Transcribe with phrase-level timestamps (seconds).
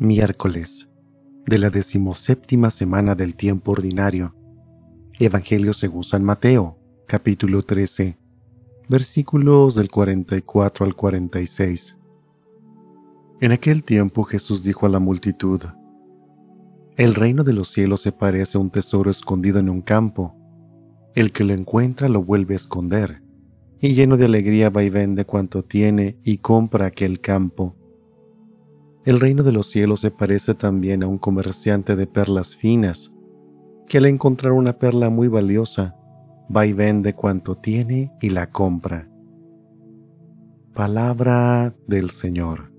[0.00, 0.88] Miércoles
[1.44, 4.34] de la decimoséptima semana del tiempo ordinario.
[5.18, 8.16] Evangelio según San Mateo, capítulo 13,
[8.88, 11.98] versículos del 44 al 46.
[13.42, 15.60] En aquel tiempo Jesús dijo a la multitud,
[16.96, 20.34] El reino de los cielos se parece a un tesoro escondido en un campo.
[21.14, 23.22] El que lo encuentra lo vuelve a esconder,
[23.78, 27.76] y lleno de alegría va y vende cuanto tiene y compra aquel campo.
[29.04, 33.14] El reino de los cielos se parece también a un comerciante de perlas finas,
[33.88, 35.96] que al encontrar una perla muy valiosa,
[36.54, 39.08] va y vende cuanto tiene y la compra.
[40.74, 42.69] Palabra del Señor.